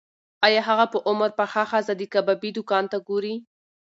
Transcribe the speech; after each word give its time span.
ایا 0.45 0.61
هغه 0.69 0.85
په 0.93 0.97
عمر 1.09 1.29
پخه 1.39 1.61
ښځه 1.71 1.93
د 1.97 2.01
کبابي 2.13 2.49
دوکان 2.57 2.83
ته 2.91 2.97
ګوري؟ 3.07 3.35